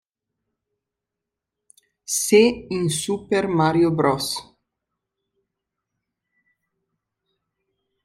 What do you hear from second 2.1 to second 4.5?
Se in "Super Mario Bros.